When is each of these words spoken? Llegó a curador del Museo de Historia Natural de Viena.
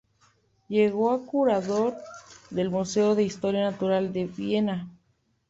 Llegó 0.67 1.11
a 1.11 1.23
curador 1.27 1.95
del 2.49 2.71
Museo 2.71 3.13
de 3.13 3.21
Historia 3.21 3.61
Natural 3.69 4.11
de 4.11 4.25
Viena. 4.25 4.87